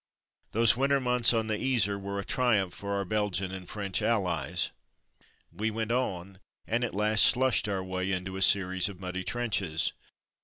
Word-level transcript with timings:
Those 0.53 0.75
winter 0.75 0.99
months 0.99 1.31
on 1.31 1.45
the 1.45 1.59
Yser 1.59 1.99
were 1.99 2.19
a 2.19 2.25
triumph 2.25 2.73
for 2.73 2.95
our 2.95 3.05
Belgian 3.05 3.51
and 3.51 3.69
French 3.69 4.01
allies. 4.01 4.71
We 5.51 5.69
went 5.69 5.91
on, 5.91 6.39
and 6.65 6.83
at 6.83 6.95
last 6.95 7.23
slushed 7.23 7.67
our 7.67 7.83
way 7.83 8.11
into 8.11 8.35
a 8.35 8.41
series 8.41 8.89
of 8.89 8.99
muddy 8.99 9.23
trenches. 9.23 9.93